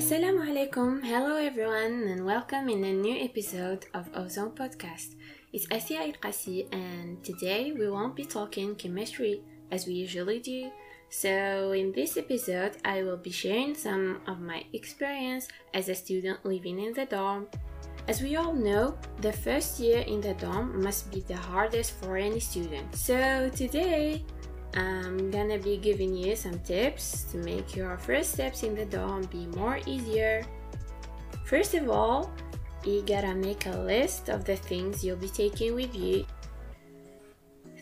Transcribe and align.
Assalamu 0.00 0.48
alaikum. 0.48 1.04
Hello 1.04 1.36
everyone 1.36 2.08
and 2.08 2.24
welcome 2.24 2.70
in 2.70 2.82
a 2.84 2.92
new 2.94 3.20
episode 3.20 3.84
of 3.92 4.08
Ozone 4.16 4.56
Podcast. 4.56 5.12
It's 5.52 5.68
Asia 5.70 6.08
Qasi 6.16 6.72
and 6.72 7.22
today 7.22 7.72
we 7.76 7.84
won't 7.84 8.16
be 8.16 8.24
talking 8.24 8.74
chemistry 8.76 9.42
as 9.70 9.84
we 9.84 9.92
usually 9.92 10.40
do. 10.40 10.72
So 11.10 11.72
in 11.76 11.92
this 11.92 12.16
episode 12.16 12.80
I 12.82 13.02
will 13.02 13.18
be 13.18 13.30
sharing 13.30 13.74
some 13.74 14.24
of 14.26 14.40
my 14.40 14.64
experience 14.72 15.48
as 15.74 15.90
a 15.90 15.94
student 15.94 16.46
living 16.46 16.80
in 16.80 16.94
the 16.94 17.04
dorm. 17.04 17.48
As 18.08 18.22
we 18.22 18.36
all 18.36 18.54
know, 18.54 18.96
the 19.20 19.34
first 19.34 19.78
year 19.80 20.00
in 20.08 20.22
the 20.22 20.32
dorm 20.32 20.80
must 20.80 21.12
be 21.12 21.20
the 21.28 21.36
hardest 21.36 21.92
for 22.00 22.16
any 22.16 22.40
student. 22.40 22.96
So 22.96 23.50
today 23.52 24.24
I'm 24.74 25.30
gonna 25.30 25.58
be 25.58 25.76
giving 25.76 26.14
you 26.14 26.36
some 26.36 26.58
tips 26.60 27.24
to 27.32 27.38
make 27.38 27.74
your 27.74 27.98
first 27.98 28.32
steps 28.34 28.62
in 28.62 28.74
the 28.74 28.84
dorm 28.84 29.24
be 29.26 29.46
more 29.46 29.80
easier. 29.86 30.44
First 31.44 31.74
of 31.74 31.90
all, 31.90 32.30
you 32.84 33.02
gotta 33.02 33.34
make 33.34 33.66
a 33.66 33.76
list 33.82 34.28
of 34.28 34.44
the 34.44 34.56
things 34.56 35.04
you'll 35.04 35.16
be 35.16 35.28
taking 35.28 35.74
with 35.74 35.94
you. 35.94 36.24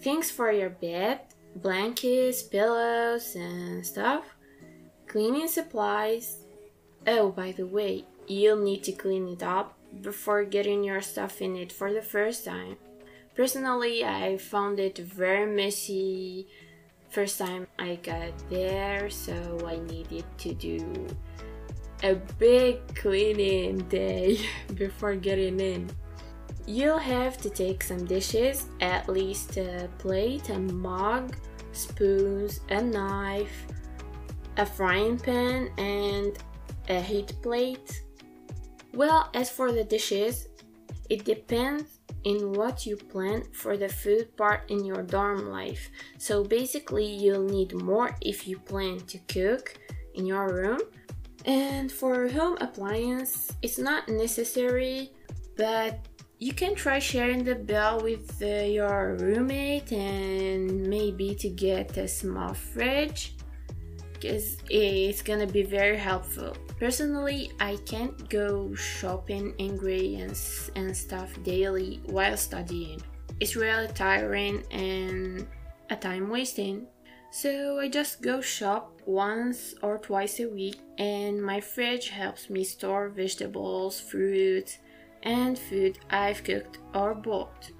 Things 0.00 0.30
for 0.30 0.52
your 0.52 0.70
bed, 0.70 1.20
blankets, 1.56 2.42
pillows, 2.42 3.34
and 3.34 3.84
stuff. 3.84 4.36
Cleaning 5.08 5.48
supplies. 5.48 6.38
Oh, 7.06 7.30
by 7.30 7.52
the 7.52 7.66
way, 7.66 8.04
you'll 8.28 8.62
need 8.62 8.84
to 8.84 8.92
clean 8.92 9.28
it 9.28 9.42
up 9.42 9.76
before 10.02 10.44
getting 10.44 10.84
your 10.84 11.00
stuff 11.00 11.42
in 11.42 11.56
it 11.56 11.72
for 11.72 11.92
the 11.92 12.02
first 12.02 12.44
time. 12.44 12.76
Personally, 13.34 14.04
I 14.04 14.38
found 14.38 14.78
it 14.78 14.98
very 14.98 15.46
messy 15.46 16.48
first 17.08 17.38
time 17.38 17.66
I 17.78 17.96
got 17.96 18.32
there, 18.50 19.10
so 19.10 19.34
I 19.66 19.76
needed 19.76 20.24
to 20.38 20.54
do 20.54 21.06
a 22.02 22.14
big 22.38 22.94
cleaning 22.94 23.78
day 23.88 24.40
before 24.74 25.14
getting 25.14 25.60
in. 25.60 25.90
You'll 26.66 26.98
have 26.98 27.38
to 27.38 27.50
take 27.50 27.82
some 27.82 28.04
dishes, 28.04 28.66
at 28.80 29.08
least 29.08 29.56
a 29.56 29.88
plate, 29.98 30.48
a 30.50 30.58
mug, 30.58 31.36
spoons, 31.72 32.60
a 32.70 32.82
knife, 32.82 33.66
a 34.56 34.66
frying 34.66 35.18
pan, 35.18 35.70
and 35.78 36.36
a 36.88 37.00
heat 37.00 37.32
plate. 37.42 38.02
Well, 38.94 39.30
as 39.34 39.50
for 39.50 39.72
the 39.72 39.84
dishes, 39.84 40.48
it 41.08 41.24
depends 41.24 42.00
in 42.26 42.52
what 42.54 42.84
you 42.84 42.96
plan 42.96 43.44
for 43.52 43.76
the 43.76 43.88
food 43.88 44.36
part 44.36 44.68
in 44.68 44.84
your 44.84 45.02
dorm 45.02 45.48
life. 45.48 45.88
So 46.18 46.42
basically, 46.42 47.06
you'll 47.06 47.48
need 47.48 47.72
more 47.72 48.16
if 48.20 48.48
you 48.48 48.58
plan 48.58 48.98
to 49.12 49.18
cook 49.28 49.78
in 50.14 50.26
your 50.26 50.52
room. 50.52 50.80
And 51.44 51.90
for 51.90 52.28
home 52.28 52.58
appliance, 52.60 53.52
it's 53.62 53.78
not 53.78 54.08
necessary, 54.08 55.12
but 55.56 56.00
you 56.38 56.52
can 56.52 56.74
try 56.74 56.98
sharing 56.98 57.44
the 57.44 57.54
bill 57.54 58.00
with 58.02 58.42
uh, 58.42 58.64
your 58.78 59.16
roommate 59.20 59.92
and 59.92 60.84
maybe 60.88 61.32
to 61.36 61.48
get 61.48 61.96
a 61.96 62.08
small 62.08 62.52
fridge 62.52 63.36
because 64.20 64.58
it's 64.68 65.22
gonna 65.22 65.46
be 65.46 65.62
very 65.62 65.96
helpful. 65.96 66.56
Personally, 66.78 67.52
I 67.60 67.76
can't 67.86 68.28
go 68.28 68.74
shopping 68.74 69.54
ingredients 69.58 70.70
and 70.76 70.96
stuff 70.96 71.30
daily 71.42 72.00
while 72.06 72.36
studying. 72.36 73.00
It's 73.40 73.56
really 73.56 73.88
tiring 73.88 74.64
and 74.70 75.46
a 75.90 75.96
time 75.96 76.28
wasting. 76.28 76.86
So 77.30 77.78
I 77.78 77.88
just 77.88 78.22
go 78.22 78.40
shop 78.40 79.02
once 79.04 79.74
or 79.82 79.98
twice 79.98 80.40
a 80.40 80.48
week, 80.48 80.80
and 80.96 81.42
my 81.42 81.60
fridge 81.60 82.08
helps 82.08 82.48
me 82.48 82.64
store 82.64 83.08
vegetables, 83.08 84.00
fruits, 84.00 84.78
and 85.22 85.58
food 85.58 85.98
I've 86.08 86.42
cooked 86.44 86.78
or 86.94 87.14
bought. 87.14 87.70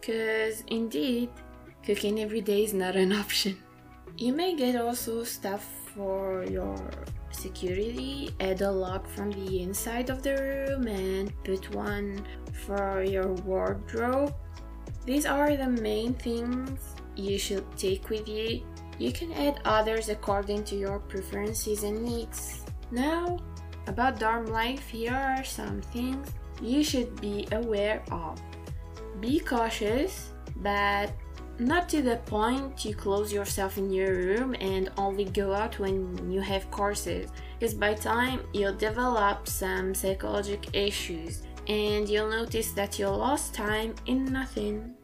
Because 0.00 0.62
indeed, 0.68 1.30
cooking 1.84 2.20
every 2.20 2.40
day 2.40 2.64
is 2.64 2.74
not 2.74 2.94
an 2.94 3.12
option. 3.22 3.63
You 4.16 4.32
may 4.32 4.54
get 4.54 4.76
also 4.76 5.24
stuff 5.24 5.66
for 5.94 6.44
your 6.44 6.78
security, 7.32 8.30
add 8.38 8.62
a 8.62 8.70
lock 8.70 9.08
from 9.08 9.32
the 9.32 9.60
inside 9.60 10.08
of 10.08 10.22
the 10.22 10.34
room 10.38 10.86
and 10.86 11.32
put 11.42 11.74
one 11.74 12.24
for 12.64 13.02
your 13.02 13.32
wardrobe. 13.42 14.32
These 15.04 15.26
are 15.26 15.56
the 15.56 15.68
main 15.68 16.14
things 16.14 16.94
you 17.16 17.38
should 17.38 17.66
take 17.76 18.08
with 18.08 18.28
you. 18.28 18.62
You 18.98 19.10
can 19.12 19.32
add 19.32 19.60
others 19.64 20.08
according 20.08 20.62
to 20.64 20.76
your 20.76 21.00
preferences 21.00 21.82
and 21.82 22.02
needs. 22.04 22.62
Now, 22.92 23.38
about 23.88 24.20
dorm 24.20 24.46
life, 24.46 24.88
here 24.88 25.12
are 25.12 25.44
some 25.44 25.82
things 25.90 26.30
you 26.62 26.84
should 26.84 27.20
be 27.20 27.48
aware 27.50 28.02
of. 28.12 28.40
Be 29.20 29.40
cautious, 29.40 30.30
but 30.62 31.10
not 31.58 31.88
to 31.90 32.02
the 32.02 32.16
point 32.26 32.84
you 32.84 32.94
close 32.94 33.32
yourself 33.32 33.78
in 33.78 33.90
your 33.90 34.12
room 34.14 34.54
and 34.60 34.90
only 34.96 35.24
go 35.26 35.52
out 35.52 35.78
when 35.78 36.30
you 36.30 36.40
have 36.40 36.70
courses, 36.70 37.30
because 37.58 37.74
by 37.74 37.94
time 37.94 38.40
you'll 38.52 38.74
develop 38.74 39.48
some 39.48 39.94
psychological 39.94 40.70
issues 40.72 41.42
and 41.68 42.08
you'll 42.08 42.30
notice 42.30 42.72
that 42.72 42.98
you 42.98 43.08
lost 43.08 43.54
time 43.54 43.94
in 44.06 44.24
nothing. 44.24 44.94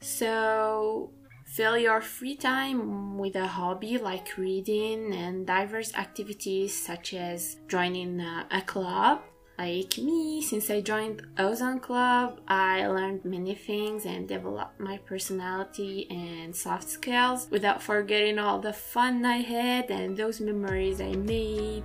So, 0.00 1.10
fill 1.44 1.76
your 1.76 2.00
free 2.00 2.36
time 2.36 3.18
with 3.18 3.36
a 3.36 3.46
hobby 3.46 3.98
like 3.98 4.38
reading 4.38 5.12
and 5.12 5.46
diverse 5.46 5.94
activities 5.94 6.74
such 6.74 7.12
as 7.12 7.56
joining 7.68 8.20
a 8.20 8.62
club 8.64 9.20
like 9.60 9.98
me, 9.98 10.40
since 10.40 10.70
I 10.70 10.80
joined 10.80 11.20
Ozone 11.38 11.80
Club, 11.80 12.40
I 12.48 12.86
learned 12.86 13.26
many 13.26 13.54
things 13.54 14.06
and 14.06 14.26
developed 14.26 14.80
my 14.80 14.96
personality 14.98 16.06
and 16.10 16.56
soft 16.56 16.88
skills 16.88 17.46
without 17.50 17.82
forgetting 17.82 18.38
all 18.38 18.58
the 18.58 18.72
fun 18.72 19.24
I 19.26 19.38
had 19.38 19.90
and 19.90 20.16
those 20.16 20.40
memories 20.40 21.02
I 21.02 21.12
made. 21.12 21.84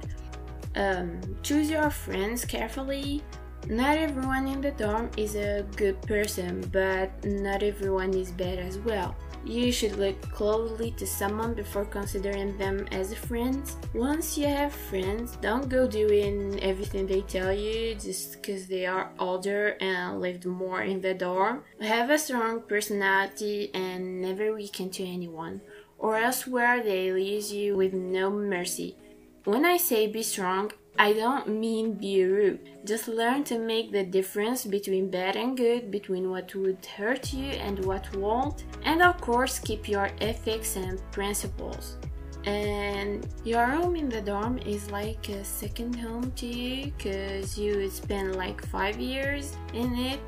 Um, 0.78 1.19
choose 1.44 1.69
your 1.69 1.90
friends 1.90 2.46
carefully. 2.46 3.22
Not 3.68 3.97
everyone 3.97 4.47
in 4.47 4.62
the 4.62 4.72
dorm 4.72 5.09
is 5.18 5.35
a 5.35 5.66
good 5.75 6.02
person, 6.03 6.62
but 6.72 7.09
not 7.25 7.62
everyone 7.62 8.14
is 8.14 8.31
bad 8.31 8.59
as 8.59 8.78
well. 8.78 9.18
You 9.46 9.72
should 9.72 9.98
look 9.98 10.20
closely 10.32 10.90
to 10.98 11.06
someone 11.06 11.54
before 11.54 11.86
considering 11.86 12.58
them 12.58 12.88
as 12.92 13.12
a 13.12 13.16
friend. 13.16 13.62
Once 13.94 14.40
you 14.40 14.48
have 14.48 14.74
friends, 14.74 15.38
don't 15.40 15.70
go 15.70 15.88
doing 15.88 16.60
everything 16.64 17.06
they 17.06 17.22
tell 17.22 17.54
you 17.54 17.94
just 17.94 18.34
because 18.34 18.66
they 18.66 18.88
are 18.88 19.12
older 19.20 19.78
and 19.80 20.20
lived 20.20 20.46
more 20.46 20.82
in 20.82 21.00
the 21.00 21.14
dorm. 21.14 21.64
Have 21.80 22.10
a 22.10 22.18
strong 22.18 22.62
personality 22.62 23.70
and 23.76 24.20
never 24.20 24.56
weaken 24.56 24.90
to 24.90 25.06
anyone, 25.06 25.62
or 26.00 26.18
else 26.18 26.48
where 26.48 26.82
they 26.82 27.12
leave 27.12 27.52
you 27.52 27.78
with 27.78 27.94
no 27.94 28.32
mercy. 28.32 28.98
When 29.44 29.64
I 29.64 29.78
say 29.78 30.08
be 30.08 30.24
strong, 30.24 30.72
I 30.98 31.12
don't 31.14 31.48
mean 31.48 31.94
be 31.94 32.24
rude. 32.24 32.70
Just 32.86 33.08
learn 33.08 33.44
to 33.46 33.60
make 33.60 33.92
the 33.92 34.04
difference 34.04 34.64
between 34.64 35.10
bad 35.10 35.36
and 35.36 35.58
good, 35.58 35.92
between 35.92 36.30
what 36.30 36.56
would 36.56 36.86
hurt 36.86 37.34
you 37.34 37.52
and 37.52 37.84
what 37.84 38.16
won't, 38.16 38.64
and 38.84 39.02
of 39.02 39.20
course, 39.20 39.60
keep 39.60 39.90
your 39.90 40.10
ethics 40.22 40.78
and 40.78 41.02
principles. 41.12 41.98
And 42.46 43.28
your 43.44 43.68
room 43.68 43.96
in 43.96 44.08
the 44.08 44.22
dorm 44.22 44.60
is 44.60 44.90
like 44.92 45.28
a 45.30 45.44
second 45.44 45.96
home 45.96 46.32
to 46.34 46.46
you 46.46 46.94
because 46.98 47.58
you 47.58 47.90
spend 47.90 48.36
like 48.36 48.66
five 48.68 49.00
years 49.00 49.58
in 49.74 49.94
it 49.96 50.20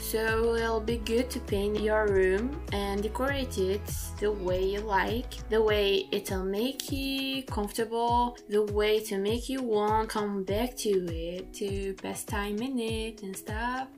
so 0.00 0.54
it'll 0.54 0.80
be 0.80 0.96
good 0.96 1.30
to 1.30 1.40
paint 1.40 1.80
your 1.80 2.08
room 2.08 2.60
and 2.72 3.02
decorate 3.02 3.58
it 3.58 3.82
the 4.18 4.30
way 4.32 4.64
you 4.64 4.80
like, 4.80 5.48
the 5.48 5.62
way 5.62 6.08
it'll 6.10 6.44
make 6.44 6.90
you 6.90 7.42
comfortable, 7.44 8.36
the 8.48 8.62
way 8.72 9.00
to 9.04 9.18
make 9.18 9.48
you 9.48 9.62
want 9.62 10.08
come 10.08 10.42
back 10.42 10.76
to 10.78 10.90
it, 11.14 11.52
to 11.54 11.94
pass 11.94 12.24
time 12.24 12.60
in 12.62 12.78
it 12.78 13.22
and 13.22 13.36
stuff. 13.36 13.88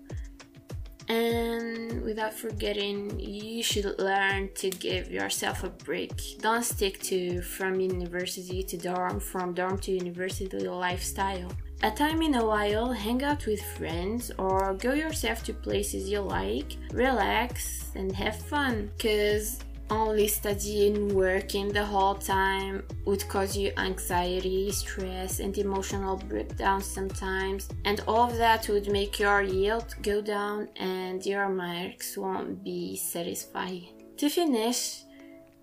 And 1.09 2.03
without 2.03 2.33
forgetting, 2.33 3.19
you 3.19 3.63
should 3.63 3.99
learn 3.99 4.51
to 4.55 4.71
give 4.71 5.11
yourself 5.11 5.65
a 5.65 5.69
break. 5.69 6.13
Don't 6.41 6.65
stick 6.65 7.01
to 7.03 7.43
from 7.43 7.81
university 7.81 8.63
to 8.63 8.77
dorm, 8.77 9.21
from 9.21 9.53
dorm 9.53 9.79
to 9.79 9.93
university 9.93 10.59
lifestyle 10.59 11.51
a 11.83 11.91
time 11.91 12.23
in 12.23 12.37
a 12.37 12.47
while, 12.47 12.93
hang 12.93 13.25
out 13.25 13.47
with 13.47 13.61
friends 13.77 14.31
or 14.39 14.75
go 14.75 14.93
yourself 14.93 15.43
to 15.45 15.53
places 15.53 16.09
you 16.09 16.21
like, 16.21 16.77
relax 16.93 17.91
and 17.97 18.15
have 18.15 18.37
fun. 18.37 18.91
Cause 19.01 19.59
only 19.91 20.29
studying, 20.29 21.15
working 21.15 21.69
the 21.73 21.85
whole 21.85 22.15
time 22.15 22.83
would 23.05 23.29
cause 23.29 23.57
you 23.57 23.73
anxiety, 23.77 24.71
stress, 24.71 25.41
and 25.41 25.59
emotional 25.59 26.17
breakdowns 26.17 26.87
sometimes, 26.87 27.69
and 27.85 28.01
all 28.07 28.31
of 28.31 28.37
that 28.39 28.69
would 28.69 28.91
make 28.91 29.19
your 29.19 29.43
yield 29.43 29.95
go 30.03 30.23
down 30.23 30.69
and 30.77 31.27
your 31.27 31.49
marks 31.49 32.17
won't 32.17 32.65
be 32.65 32.97
satisfying. 32.97 33.89
To 34.17 34.31
finish, 34.31 35.03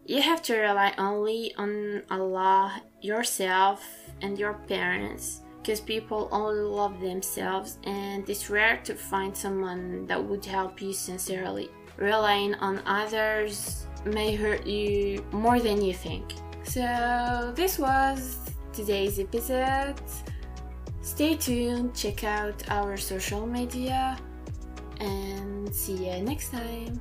you 0.06 0.22
have 0.22 0.42
to 0.44 0.58
rely 0.58 0.94
only 0.98 1.56
on 1.56 2.04
Allah, 2.12 2.84
yourself, 3.02 3.84
and 4.22 4.38
your 4.38 4.56
parents 4.68 5.42
because 5.70 5.82
people 5.82 6.28
only 6.32 6.62
love 6.62 7.00
themselves 7.00 7.78
and 7.84 8.28
it's 8.28 8.50
rare 8.50 8.78
to 8.84 8.96
find 8.96 9.38
someone 9.38 10.04
that 10.08 10.18
would 10.18 10.44
help 10.44 10.82
you 10.82 10.92
sincerely. 10.92 11.70
Relying 11.98 12.56
on 12.56 12.82
others 12.88 13.86
may 14.04 14.34
hurt 14.34 14.66
you 14.66 15.24
more 15.32 15.60
than 15.60 15.80
you 15.80 15.94
think. 15.94 16.34
So, 16.64 17.54
this 17.56 17.78
was 17.78 18.40
today's 18.74 19.20
episode. 19.20 20.02
Stay 21.04 21.36
tuned, 21.36 21.94
check 21.94 22.24
out 22.24 22.68
our 22.72 22.98
social 22.98 23.46
media, 23.46 24.18
and 25.00 25.72
see 25.72 26.10
you 26.10 26.20
next 26.24 26.50
time. 26.50 27.00